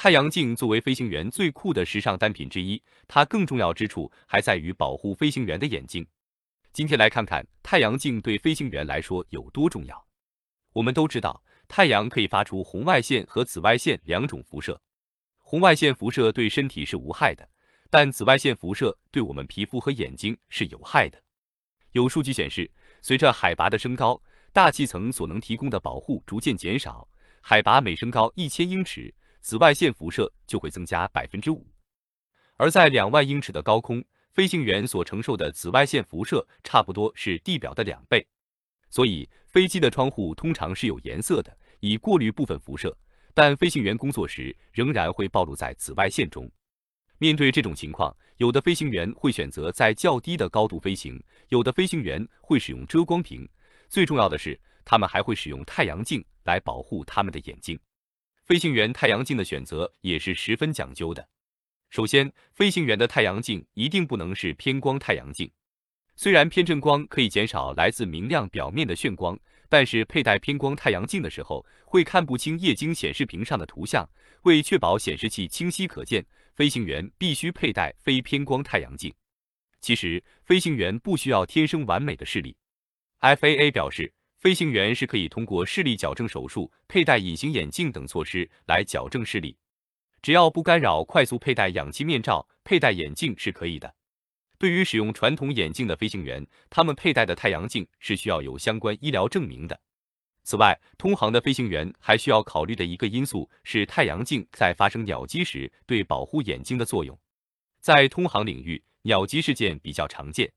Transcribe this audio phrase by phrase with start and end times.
[0.00, 6.06] 太阳镜作为飞行员最酷的时尚单品之一，它更重要之处还在于保护飞行员的眼睛。
[6.72, 10.06] 今天来看看太阳镜对飞行员来说有多重要。
[10.72, 14.80] 我们都知道，太阳可以发出红外线和紫外线两种辐射。
[15.40, 17.48] 红外线辐射对身体是无害的，
[17.90, 21.20] 但紫外线辐射对我们皮肤和眼睛是有害的。
[21.90, 22.70] 有数据显示，
[23.02, 24.22] 随着海拔的升高，
[24.52, 27.08] 大气层所能提供的保护逐渐减少，
[27.40, 29.12] 海拔每升高一千英尺。
[29.40, 31.66] 紫外线辐射就会增加百分之五，
[32.56, 38.26] 而在两万英尺的高空，飞行员所承受的紫外线辐射差不多是地表的两倍。
[38.90, 42.96] 所以，飞机的窗户通常是有颜色的，以过滤部分辐射。
[43.34, 46.50] 但飞行员工作时仍然会暴露在紫外线中。
[47.18, 53.48] 面对这种情况，有的飞行员会选择在较低的高度飞行，有的飞行员会使用遮光屏。
[53.88, 57.78] 最重要的是，他们还会使用太阳镜来保护他们的眼睛。
[58.48, 61.28] 飞行员太阳镜的选择也是十分讲究的。
[61.90, 65.50] 首先，飞行员的太阳镜一定不能是偏光太阳镜。
[66.16, 74.08] 虽然偏振光可以减少来自明亮表面的眩光，但是佩戴偏光太阳镜的时候会看不清液晶显示屏上的图像。
[74.44, 76.24] 为确保显示器清晰可见，
[76.54, 79.12] 飞行员必须佩戴非偏光太阳镜。
[79.82, 82.56] 其实，飞行员不需要天生完美的视力。
[83.20, 84.10] FAA 表示。
[84.38, 89.56] 飞行员是可以通过视力矫正手术、佩戴隐形眼镜等措施来矫正视力，
[90.22, 93.92] 只要不干扰快速佩戴氧气面罩，佩戴眼镜是可以的。
[94.56, 99.78] 对于使用传统眼镜的飞行员，他们佩戴的太阳镜是需要有相关医疗证明的。
[100.44, 107.18] 此外，通航的飞行员还需要考虑的一个因素是太阳镜在发生鸟击时对保护眼睛的作用。
[107.80, 110.48] 在通航领域，鸟击事件比较常见，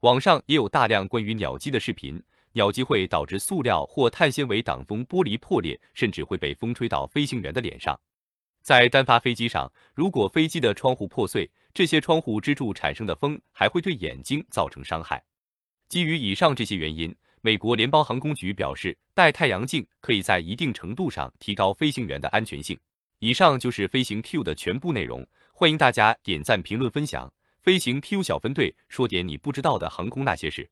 [0.00, 2.22] 网上也有大量关于鸟击的视频。
[2.56, 8.00] 鸟击会导致塑料或碳纤维挡风玻璃破裂，甚至会被风吹到飞行员的脸上。
[8.62, 15.22] 在单发飞机上，如果飞机的窗户破碎，这些窗户支柱产生的风还会对眼睛造成伤害。
[15.90, 22.78] 基于以上这些原因，美国联邦航空局表示，戴太阳镜可以在一定程度上提高飞行员的安全性。
[23.18, 27.30] 以上就是飞行 Q 的全部内容，欢迎大家点赞、评论、分享。
[27.60, 30.66] 飞行 Q 小分队说点你不知道的航空那些事。